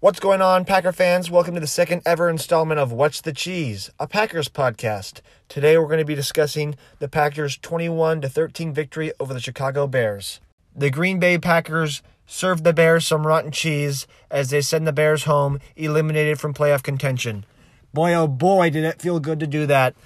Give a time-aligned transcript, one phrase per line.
[0.00, 1.28] What's going on, Packer fans?
[1.28, 5.22] Welcome to the second ever installment of What's the Cheese, a Packers podcast.
[5.48, 9.88] Today we're going to be discussing the Packers' 21 to 13 victory over the Chicago
[9.88, 10.38] Bears.
[10.72, 15.24] The Green Bay Packers served the Bears some rotten cheese as they send the Bears
[15.24, 17.44] home, eliminated from playoff contention.
[17.92, 19.96] Boy, oh boy, did it feel good to do that,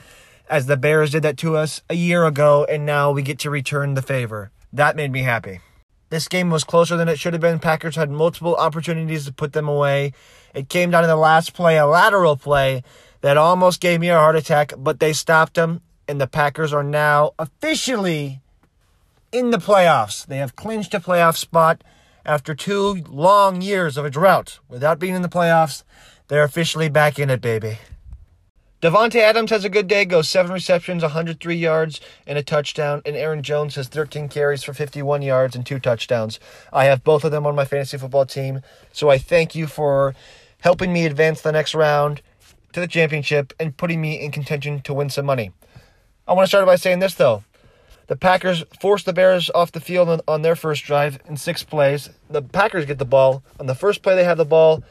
[0.48, 3.50] as the Bears did that to us a year ago, and now we get to
[3.50, 4.52] return the favor.
[4.72, 5.60] That made me happy.
[6.12, 7.58] This game was closer than it should have been.
[7.58, 10.12] Packers had multiple opportunities to put them away.
[10.52, 12.82] It came down to the last play, a lateral play
[13.22, 16.82] that almost gave me a heart attack, but they stopped them, and the Packers are
[16.82, 18.42] now officially
[19.32, 20.26] in the playoffs.
[20.26, 21.82] They have clinched a playoff spot
[22.26, 25.82] after two long years of a drought without being in the playoffs.
[26.28, 27.78] They're officially back in it, baby.
[28.82, 33.00] Davante Adams has a good day, goes seven receptions, 103 yards, and a touchdown.
[33.06, 36.40] And Aaron Jones has 13 carries for 51 yards and two touchdowns.
[36.72, 40.16] I have both of them on my fantasy football team, so I thank you for
[40.62, 42.22] helping me advance the next round
[42.72, 45.52] to the championship and putting me in contention to win some money.
[46.26, 47.44] I want to start by saying this though.
[48.08, 51.62] The Packers forced the Bears off the field on, on their first drive in six
[51.62, 52.10] plays.
[52.28, 53.44] The Packers get the ball.
[53.60, 54.82] On the first play, they have the ball.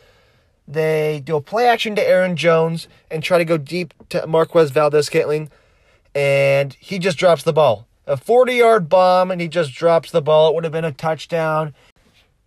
[0.67, 4.71] They do a play action to Aaron Jones and try to go deep to Marquez
[4.71, 5.49] Valdes Scantling,
[6.15, 7.87] and he just drops the ball.
[8.07, 10.49] A 40 yard bomb, and he just drops the ball.
[10.49, 11.73] It would have been a touchdown.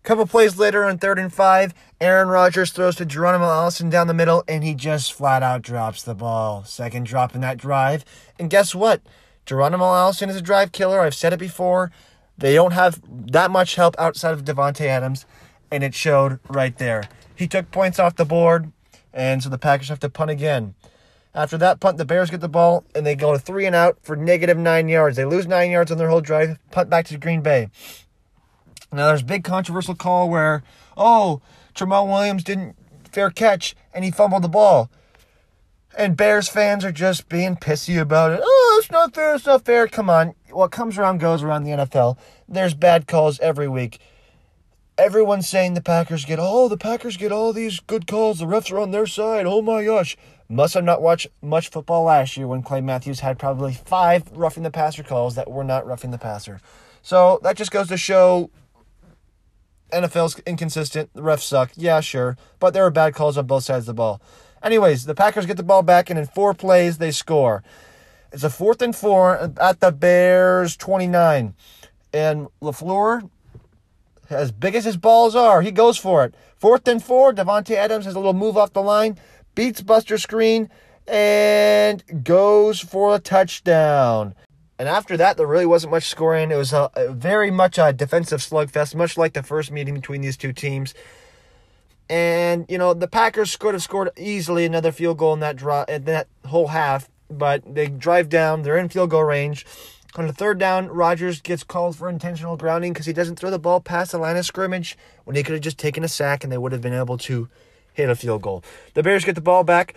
[0.03, 4.13] Couple plays later on third and five, Aaron Rodgers throws to Geronimo Allison down the
[4.13, 6.63] middle, and he just flat out drops the ball.
[6.65, 8.05] Second drop in that drive.
[8.39, 9.01] And guess what?
[9.47, 11.01] Geronimo Allison is a drive killer.
[11.01, 11.91] I've said it before.
[12.37, 13.01] They don't have
[13.33, 15.25] that much help outside of Davante Adams,
[15.71, 17.05] and it showed right there.
[17.35, 18.73] He took points off the board,
[19.13, 20.75] and so the Packers have to punt again.
[21.35, 23.99] After that punt, the Bears get the ball, and they go to three and out
[24.03, 25.17] for negative nine yards.
[25.17, 27.71] They lose nine yards on their whole drive, punt back to Green Bay.
[28.93, 30.63] Now, there's a big controversial call where,
[30.97, 31.43] oh,
[31.75, 32.77] Tramon Williams didn't
[33.11, 34.91] fair catch, and he fumbled the ball.
[35.99, 38.41] And Bears fans are just being pissy about it.
[38.43, 39.89] Oh, it's not fair, it's not fair.
[39.89, 40.35] Come on.
[40.51, 42.17] What comes around goes around the NFL.
[42.49, 43.99] There's bad calls every week
[44.97, 48.39] everyone's saying the Packers get oh the Packers get all these good calls.
[48.39, 49.47] The refs are on their side.
[49.47, 50.17] Oh my gosh.
[50.49, 54.63] Must have not watched much football last year when Clay Matthews had probably five roughing
[54.63, 56.61] the passer calls that were not roughing the passer.
[57.03, 58.51] So that just goes to show
[59.91, 61.11] NFL's inconsistent.
[61.15, 61.71] The refs suck.
[61.77, 62.37] Yeah, sure.
[62.59, 64.21] But there are bad calls on both sides of the ball.
[64.63, 67.63] Anyways, the Packers get the ball back, and in four plays, they score.
[68.33, 71.55] It's a fourth and four at the Bears 29.
[72.13, 73.31] And LaFleur
[74.35, 76.35] as big as his balls are, he goes for it.
[76.57, 79.19] Fourth and four, Davante Adams has a little move off the line,
[79.55, 80.69] beats Buster Skrine,
[81.07, 84.35] and goes for a touchdown.
[84.79, 86.51] And after that, there really wasn't much scoring.
[86.51, 90.21] It was a, a very much a defensive slugfest, much like the first meeting between
[90.21, 90.95] these two teams.
[92.09, 95.85] And you know the Packers could have scored easily another field goal in that draw
[95.85, 98.63] in that whole half, but they drive down.
[98.63, 99.65] They're in field goal range.
[100.17, 103.59] On the third down, Rodgers gets called for intentional grounding because he doesn't throw the
[103.59, 106.53] ball past the line of scrimmage when he could have just taken a sack and
[106.53, 107.49] they would have been able to
[107.95, 108.63] hit a field goal.
[108.95, 109.95] The Bears get the ball back,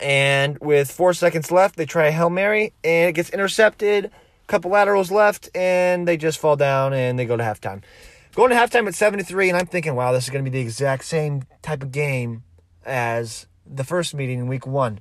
[0.00, 4.04] and with four seconds left, they try a Hail Mary, and it gets intercepted.
[4.06, 4.10] A
[4.46, 7.82] couple laterals left, and they just fall down and they go to halftime.
[8.36, 10.62] Going to halftime at 73, and I'm thinking, wow, this is going to be the
[10.62, 12.44] exact same type of game
[12.86, 15.00] as the first meeting in week one.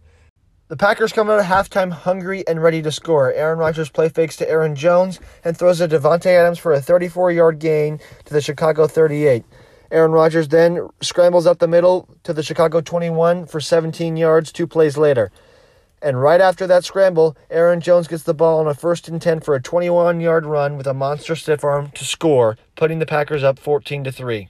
[0.70, 3.34] The Packers come out of halftime hungry and ready to score.
[3.34, 7.58] Aaron Rodgers play fakes to Aaron Jones and throws to Davante Adams for a 34-yard
[7.58, 9.44] gain to the Chicago 38.
[9.90, 14.68] Aaron Rodgers then scrambles up the middle to the Chicago 21 for 17 yards two
[14.68, 15.32] plays later.
[16.04, 19.40] And right after that scramble, Aaron Jones gets the ball on a first and 10
[19.40, 23.44] for a 21 yard run with a monster stiff arm to score, putting the Packers
[23.44, 24.50] up 14 to 3.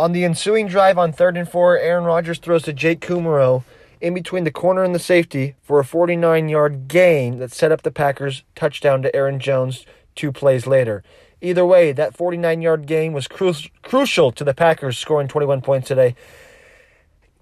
[0.00, 3.62] On the ensuing drive on third and four, Aaron Rodgers throws to Jake Kumerow
[4.00, 7.82] in between the corner and the safety for a 49 yard gain that set up
[7.82, 11.02] the Packers' touchdown to Aaron Jones two plays later.
[11.40, 15.88] Either way, that 49 yard gain was cru- crucial to the Packers scoring 21 points
[15.88, 16.14] today.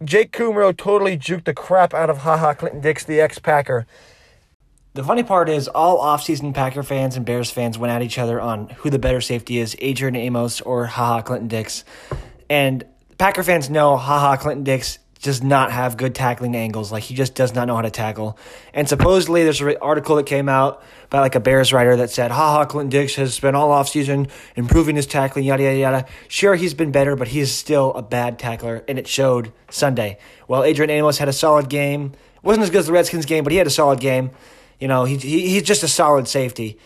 [0.05, 3.87] Jake Kumerow totally juked the crap out of Ha Ha Clinton Dix, the ex Packer.
[4.95, 8.41] The funny part is, all offseason Packer fans and Bears fans went at each other
[8.41, 11.85] on who the better safety is, Adrian Amos or Ha Ha Clinton Dix.
[12.51, 12.85] And
[13.17, 16.91] Packer fans know Ha Ha Clinton Dix does not have good tackling angles.
[16.91, 18.37] Like he just does not know how to tackle.
[18.75, 22.31] And supposedly there's an article that came out by like a Bears writer that said,
[22.31, 26.07] haha, Clinton Dix has spent all offseason improving his tackling, yada, yada, yada.
[26.29, 30.19] Sure, he's been better, but he's still a bad tackler, and it showed Sunday.
[30.49, 32.13] Well, Adrian Amos had a solid game.
[32.43, 34.31] wasn't as good as the Redskins game, but he had a solid game.
[34.81, 36.79] You know, he, he he's just a solid safety.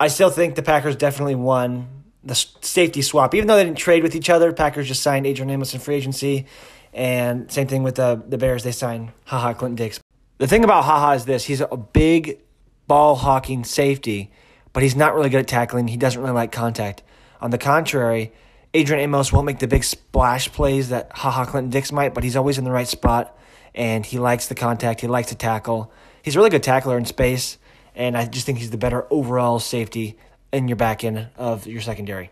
[0.00, 1.88] I still think the Packers definitely won
[2.24, 3.34] the safety swap.
[3.34, 5.94] Even though they didn't trade with each other, Packers just signed Adrian Amos in free
[5.94, 6.46] agency,
[6.96, 8.64] and same thing with the the Bears.
[8.64, 10.00] They signed HaHa Clinton Dix.
[10.38, 12.40] The thing about HaHa is this: he's a big
[12.88, 14.32] ball hawking safety,
[14.72, 15.88] but he's not really good at tackling.
[15.88, 17.02] He doesn't really like contact.
[17.40, 18.32] On the contrary,
[18.72, 22.34] Adrian Amos won't make the big splash plays that HaHa Clinton Dix might, but he's
[22.34, 23.38] always in the right spot,
[23.74, 25.02] and he likes the contact.
[25.02, 25.92] He likes to tackle.
[26.22, 27.58] He's a really good tackler in space,
[27.94, 30.16] and I just think he's the better overall safety
[30.50, 32.30] in your back end of your secondary.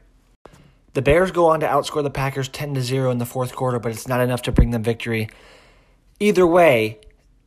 [0.95, 3.81] The Bears go on to outscore the Packers 10 to 0 in the fourth quarter,
[3.81, 5.29] but it's not enough to bring them victory.
[6.21, 7.01] Either way,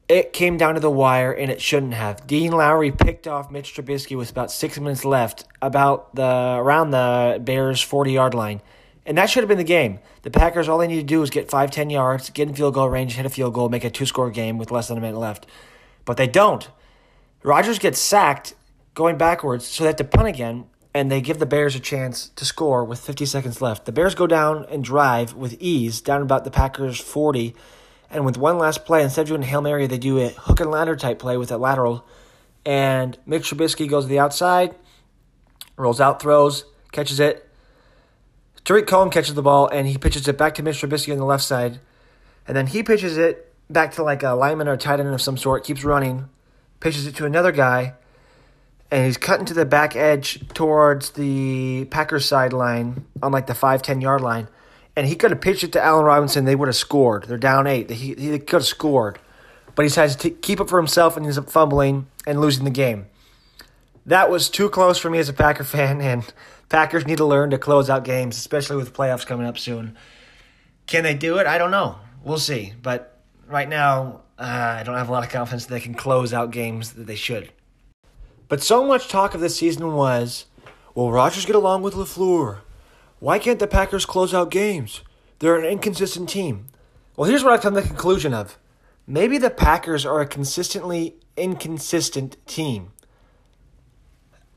[0.10, 2.28] it came down to the wire and it shouldn't have.
[2.28, 6.24] Dean Lowry picked off Mitch Trubisky with about 6 minutes left about the
[6.60, 8.62] around the Bears 40-yard line.
[9.06, 10.00] And that should have been the game.
[10.24, 12.74] The Packers all they need to do is get 5 10 yards, get in field
[12.74, 15.18] goal range, hit a field goal, make a two-score game with less than a minute
[15.18, 15.46] left.
[16.04, 16.70] But they don't.
[17.44, 18.56] Rodgers gets sacked
[18.94, 20.66] going backwards, so they have to punt again,
[20.98, 23.86] and they give the Bears a chance to score with 50 seconds left.
[23.86, 27.54] The Bears go down and drive with ease, down about the Packers' 40,
[28.10, 30.60] and with one last play, instead of doing a Hail Mary, they do a hook
[30.60, 32.04] and ladder type play with a lateral,
[32.66, 34.74] and Mitch Trubisky goes to the outside,
[35.76, 37.48] rolls out, throws, catches it.
[38.66, 41.26] Tarik Cohen catches the ball, and he pitches it back to Mitch Trubisky on the
[41.26, 41.80] left side,
[42.48, 45.38] and then he pitches it back to like a lineman or tight end of some
[45.38, 46.28] sort, keeps running,
[46.80, 47.94] pitches it to another guy,
[48.90, 53.82] and he's cutting to the back edge towards the Packers sideline on like the 5
[53.82, 54.48] 10 yard line.
[54.96, 56.46] And he could have pitched it to Allen Robinson.
[56.46, 57.26] They would have scored.
[57.26, 57.90] They're down eight.
[57.90, 59.20] He, he could have scored.
[59.76, 63.06] But he decides to keep it for himself and he's fumbling and losing the game.
[64.06, 66.02] That was too close for me as a Packer fan.
[66.02, 66.24] And
[66.70, 69.98] Packers need to learn to close out games, especially with playoffs coming up soon.
[70.88, 71.46] Can they do it?
[71.46, 71.98] I don't know.
[72.24, 72.74] We'll see.
[72.82, 76.34] But right now, uh, I don't have a lot of confidence that they can close
[76.34, 77.52] out games that they should.
[78.48, 80.46] But so much talk of this season was,
[80.96, 82.60] will Rodgers get along with LaFleur?
[83.20, 85.02] Why can't the Packers close out games?
[85.40, 86.68] They're an inconsistent team.
[87.16, 88.58] Well, here's what I've come to the conclusion of.
[89.06, 92.92] Maybe the Packers are a consistently inconsistent team.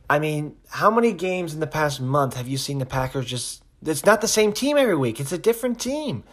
[0.09, 3.63] I mean, how many games in the past month have you seen the Packers just
[3.85, 5.21] it's not the same team every week.
[5.21, 6.25] It's a different team.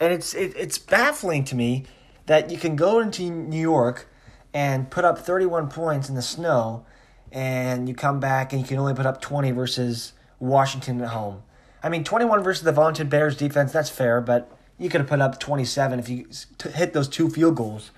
[0.00, 1.84] And it's it, it's baffling to me
[2.26, 4.08] that you can go into New York
[4.54, 6.86] and put up 31 points in the snow
[7.32, 11.42] and you come back and you can only put up 20 versus Washington at home.
[11.82, 15.20] I mean, 21 versus the vaunted Bears defense, that's fair, but you could have put
[15.20, 16.28] up 27 if you
[16.74, 17.90] hit those two field goals.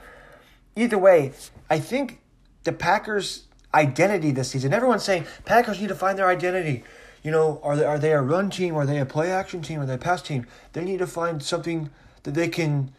[0.77, 1.33] Either way,
[1.69, 2.21] I think
[2.65, 3.45] the Packers'
[3.75, 6.85] identity this season, everyone's saying Packers need to find their identity.
[7.23, 8.77] You know, are they, are they a run team?
[8.77, 9.81] Are they a play action team?
[9.81, 10.47] Are they a pass team?
[10.73, 11.91] They need to find something
[12.23, 12.93] that they can,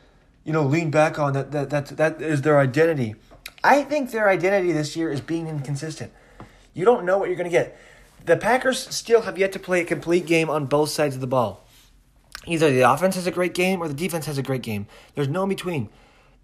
[0.44, 3.16] you know, lean back on that, that, that, that is their identity.
[3.64, 6.12] I think their identity this year is being inconsistent.
[6.74, 7.78] You don't know what you're going to get.
[8.26, 11.28] The Packers still have yet to play a complete game on both sides of the
[11.28, 11.66] ball.
[12.46, 14.88] Either the offense has a great game or the defense has a great game.
[15.16, 15.90] There's no in between.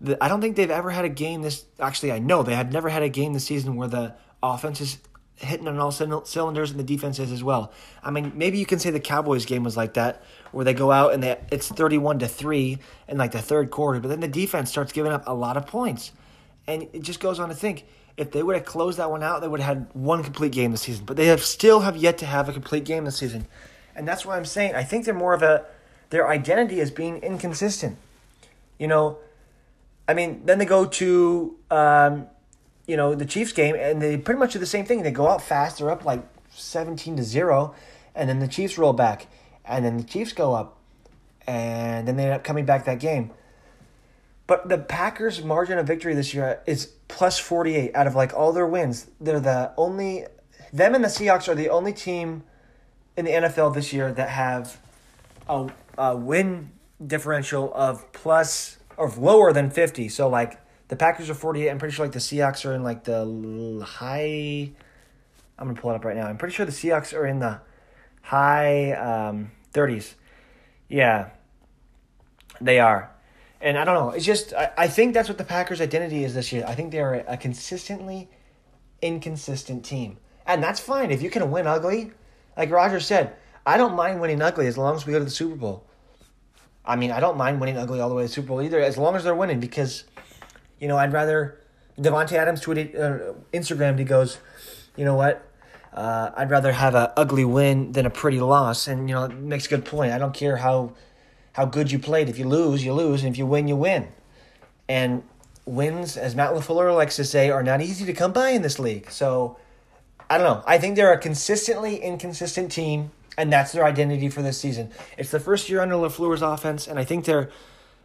[0.01, 1.65] The, I don't think they've ever had a game this.
[1.79, 4.13] Actually, I know they have never had a game this season where the
[4.43, 4.97] offense is
[5.37, 7.71] hitting on all cylinders and the defense is as well.
[8.03, 10.91] I mean, maybe you can say the Cowboys game was like that, where they go
[10.91, 14.27] out and they, it's thirty-one to three in like the third quarter, but then the
[14.27, 16.11] defense starts giving up a lot of points,
[16.67, 17.85] and it just goes on to think
[18.17, 20.71] if they would have closed that one out, they would have had one complete game
[20.71, 21.05] this season.
[21.05, 23.47] But they have still have yet to have a complete game this season,
[23.95, 25.65] and that's why I'm saying I think they're more of a
[26.09, 27.97] their identity as being inconsistent.
[28.77, 29.17] You know,
[30.07, 32.27] I mean, then they go to um,
[32.87, 35.03] you know the Chiefs game, and they pretty much do the same thing.
[35.03, 35.79] They go out fast.
[35.79, 37.75] They're up like seventeen to zero,
[38.13, 39.27] and then the Chiefs roll back,
[39.65, 40.77] and then the Chiefs go up,
[41.47, 43.31] and then they end up coming back that game.
[44.47, 48.53] But the Packers' margin of victory this year is plus 48 out of like all
[48.53, 49.07] their wins.
[49.19, 50.25] They're the only,
[50.71, 52.43] them and the Seahawks are the only team
[53.17, 54.79] in the NFL this year that have
[55.49, 56.71] a, a win
[57.05, 60.09] differential of plus or lower than 50.
[60.09, 61.69] So like the Packers are 48.
[61.69, 64.71] I'm pretty sure like the Seahawks are in like the high.
[65.57, 66.27] I'm gonna pull it up right now.
[66.27, 67.61] I'm pretty sure the Seahawks are in the
[68.21, 70.13] high um, 30s.
[70.87, 71.29] Yeah,
[72.61, 73.14] they are.
[73.61, 74.09] And I don't know.
[74.11, 76.65] It's just I, I think that's what the Packers' identity is this year.
[76.67, 78.29] I think they're a, a consistently
[79.01, 82.11] inconsistent team, and that's fine if you can win ugly.
[82.57, 83.35] Like Roger said,
[83.65, 85.85] I don't mind winning ugly as long as we go to the Super Bowl.
[86.85, 88.79] I mean, I don't mind winning ugly all the way to the Super Bowl either,
[88.79, 89.59] as long as they're winning.
[89.59, 90.03] Because,
[90.79, 91.59] you know, I'd rather
[91.97, 93.97] Davante Adams tweeted uh, Instagram.
[93.97, 94.37] He goes,
[94.95, 95.47] you know what?
[95.93, 99.65] Uh, I'd rather have a ugly win than a pretty loss, and you know, makes
[99.65, 100.11] a good point.
[100.11, 100.93] I don't care how
[101.55, 102.27] how good you played.
[102.29, 104.09] If you lose, you lose, and if you win, you win.
[104.89, 105.23] And
[105.65, 108.77] wins, as Matt LaFleur likes to say, are not easy to come by in this
[108.77, 109.09] league.
[109.09, 109.57] So
[110.29, 110.63] I don't know.
[110.67, 113.11] I think they're a consistently inconsistent team.
[113.37, 114.91] and that's their identity for this season.
[115.17, 117.49] It's the first year under LaFleur's offense, and I think they're,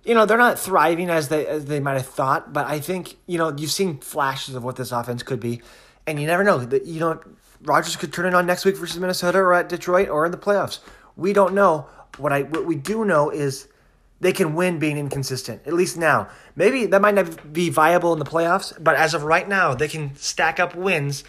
[0.04, 2.52] you know, they're not thriving as they as they might have thought.
[2.52, 5.62] But I think you know you've seen flashes of what this offense could be,
[6.06, 7.20] and you never know that you know
[7.62, 10.38] Rodgers could turn it on next week versus Minnesota or at Detroit or in the
[10.38, 10.80] playoffs.
[11.16, 11.86] We don't know.
[12.18, 13.68] What I what we do know is
[14.20, 15.62] they can win being inconsistent.
[15.66, 16.28] At least now.
[16.54, 19.88] Maybe that might not be viable in the playoffs, but as of right now, they
[19.88, 21.24] can stack up wins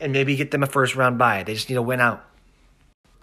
[0.00, 1.44] and maybe get them a first round bye.
[1.44, 2.24] They just need to win out.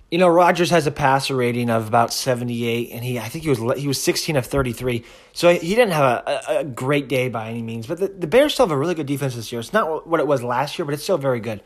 [0.10, 3.50] You know, Rodgers has a passer rating of about 78, and he I think he
[3.50, 5.05] was he was 16 of 33.
[5.34, 7.88] So he didn't have a, a, a great day by any means.
[7.88, 9.60] But the, the Bears still have a really good defense this year.
[9.60, 11.62] It's not what it was last year, but it's still very good.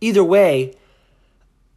[0.00, 0.74] Either way,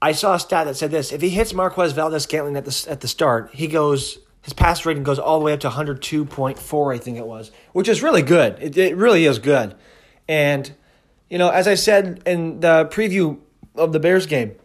[0.01, 3.01] I saw a stat that said this: if he hits Marquez Valdes-Scantling at the at
[3.01, 6.97] the start, he goes his pass rating goes all the way up to 102.4, I
[6.97, 8.57] think it was, which is really good.
[8.61, 9.75] It, it really is good.
[10.25, 10.73] And,
[11.29, 13.39] you know, as I said in the preview
[13.75, 14.55] of the Bears game,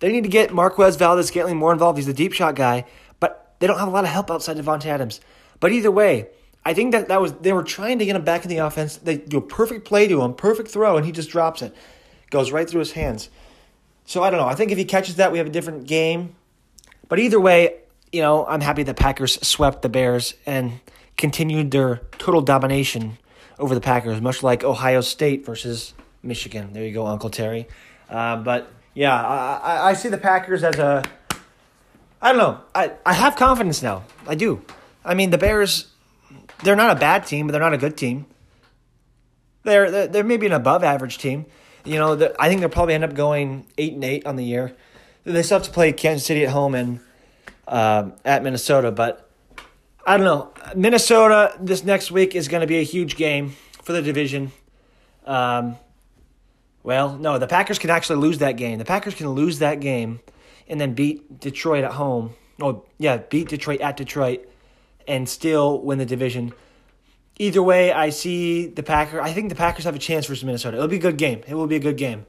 [0.00, 1.98] they need to get Marquez Valdes-Scantling more involved.
[1.98, 2.86] He's a deep shot guy,
[3.20, 5.20] but they don't have a lot of help outside Davante Adams.
[5.60, 6.28] But either way,
[6.64, 8.96] I think that that was they were trying to get him back in the offense.
[8.96, 11.76] They do a perfect play to him, perfect throw, and he just drops it,
[12.30, 13.28] goes right through his hands.
[14.08, 14.46] So I don't know.
[14.46, 16.34] I think if he catches that, we have a different game.
[17.08, 17.74] But either way,
[18.10, 20.80] you know, I'm happy the Packers swept the Bears and
[21.18, 23.18] continued their total domination
[23.58, 26.72] over the Packers, much like Ohio State versus Michigan.
[26.72, 27.68] There you go, Uncle Terry.
[28.08, 31.04] Uh, but yeah, I, I see the Packers as a.
[32.22, 32.60] I don't know.
[32.74, 34.04] I, I have confidence now.
[34.26, 34.62] I do.
[35.04, 35.86] I mean, the Bears,
[36.64, 38.24] they're not a bad team, but they're not a good team.
[39.64, 41.44] They're, they're, they're maybe an above average team.
[41.84, 44.74] You know, I think they'll probably end up going 8 and 8 on the year.
[45.24, 47.00] They still have to play Kansas City at home and
[47.66, 48.90] um, at Minnesota.
[48.90, 49.28] But
[50.06, 50.52] I don't know.
[50.74, 54.52] Minnesota this next week is going to be a huge game for the division.
[55.26, 55.76] Um,
[56.82, 58.78] well, no, the Packers can actually lose that game.
[58.78, 60.20] The Packers can lose that game
[60.68, 62.34] and then beat Detroit at home.
[62.60, 64.48] Oh, yeah, beat Detroit at Detroit
[65.06, 66.52] and still win the division.
[67.38, 69.20] Either way, I see the Packers.
[69.22, 70.76] I think the Packers have a chance versus Minnesota.
[70.76, 71.42] It'll be a good game.
[71.46, 72.26] It will be a good game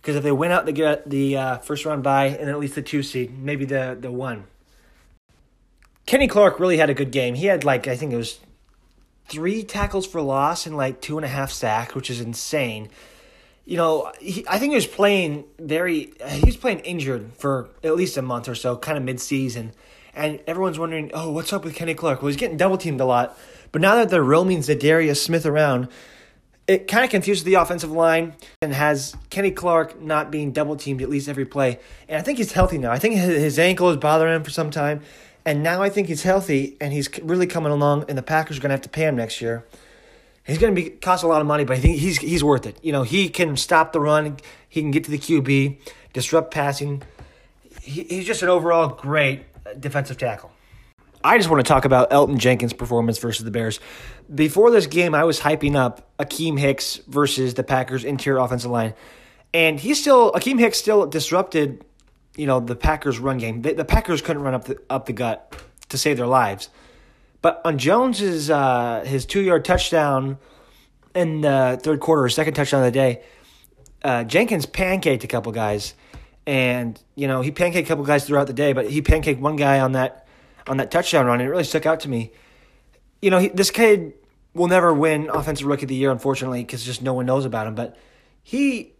[0.00, 2.74] because if they win out, they get the uh, first round bye and at least
[2.74, 4.44] the two seed, maybe the the one.
[6.06, 7.34] Kenny Clark really had a good game.
[7.34, 8.38] He had like I think it was
[9.28, 12.88] three tackles for loss and like two and a half sacks, which is insane.
[13.64, 16.12] You know, he, I think he was playing very.
[16.28, 19.72] He was playing injured for at least a month or so, kind of mid-season,
[20.14, 22.22] and everyone's wondering, oh, what's up with Kenny Clark?
[22.22, 23.36] Well, he's getting double teamed a lot,
[23.76, 25.88] but now that they're roaming Za'Darius Smith around,
[26.66, 31.02] it kind of confuses the offensive line and has Kenny Clark not being double teamed
[31.02, 31.78] at least every play.
[32.08, 32.90] And I think he's healthy now.
[32.90, 35.02] I think his ankle is bothering him for some time.
[35.44, 38.62] And now I think he's healthy and he's really coming along, and the Packers are
[38.62, 39.62] going to have to pay him next year.
[40.46, 42.64] He's going to be cost a lot of money, but I think he's he's worth
[42.64, 42.78] it.
[42.82, 44.38] You know, he can stop the run,
[44.70, 45.76] he can get to the QB,
[46.14, 47.02] disrupt passing.
[47.82, 49.44] He, he's just an overall great
[49.78, 50.50] defensive tackle.
[51.26, 53.80] I just want to talk about Elgton Jenkins' performance versus the Bears.
[54.32, 58.94] Before this game, I was hyping up Akiem Hicks versus the Packers' interior offensive line,
[59.52, 61.84] and he's still Akiem Hicks still disrupted
[62.36, 63.62] you know the Packers run game.
[63.62, 65.52] The, the Packers couldn't run up the up the gut
[65.88, 66.68] to save their lives.
[67.42, 70.38] But on Jones's uh, his two yard touchdown
[71.14, 73.22] in the third quarter, second touchdown of the day,
[74.04, 75.94] uh, Jenkins pancaked a couple guys,
[76.46, 79.56] and you know he pancaked a couple guys throughout the day, but he pancaked one
[79.56, 80.25] guy on that
[80.66, 82.32] on that touchdown run, it really stuck out to me.
[83.22, 84.14] You know, he, this kid
[84.54, 87.66] will never win Offensive Rookie of the Year, unfortunately, because just no one knows about
[87.66, 87.74] him.
[87.74, 87.96] But
[88.42, 88.92] he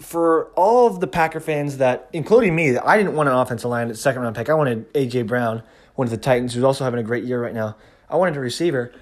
[0.00, 3.90] for all of the Packer fans that, including me, I didn't want an offensive line
[3.90, 4.48] at second round pick.
[4.48, 5.62] I wanted AJ Brown,
[5.94, 7.76] one of the Titans, who's also having a great year right now.
[8.08, 8.92] I wanted a receiver.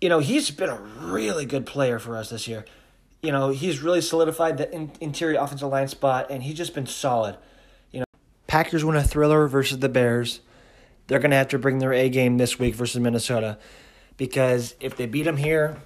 [0.00, 2.64] You know, he's been a really good player for us this year.
[3.22, 6.86] You know, he's really solidified the in- interior offensive line spot, and he's just been
[6.86, 7.36] solid.
[7.92, 8.06] You know,
[8.46, 10.40] Packers win a thriller versus the Bears.
[11.10, 13.58] They're going to have to bring their A game this week versus Minnesota
[14.16, 15.76] because if they beat them here,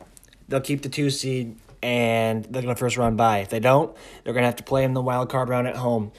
[0.49, 3.39] they'll keep the two seed and they're going to first round bye.
[3.39, 5.77] If they don't, they're going to have to play in the wild card round at
[5.77, 6.13] home.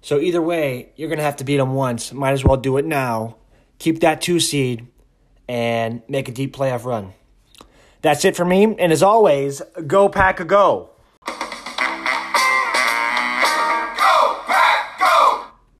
[0.00, 2.12] So either way, you're going to have to beat them once.
[2.12, 3.34] Might as well do it now.
[3.80, 4.86] Keep that two seed
[5.48, 7.14] and make a deep playoff run.
[8.00, 8.76] That's it for me.
[8.78, 10.91] And as always, go pack a go.